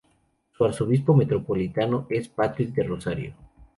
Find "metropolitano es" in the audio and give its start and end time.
1.15-2.27